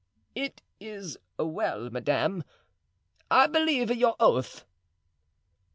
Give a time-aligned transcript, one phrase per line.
[0.33, 2.43] "It is well, madame,
[3.29, 4.65] I believe your oath."